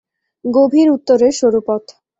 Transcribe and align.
গভীর 0.45 0.87
উত্তরের 0.95 1.33
সরু 1.39 1.59
পথ 1.67 1.83